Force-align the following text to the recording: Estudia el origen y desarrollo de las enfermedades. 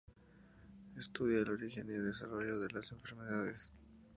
Estudia 0.97 1.41
el 1.41 1.49
origen 1.51 1.85
y 1.87 1.91
desarrollo 1.91 2.59
de 2.59 2.69
las 2.71 2.91
enfermedades. 2.91 3.71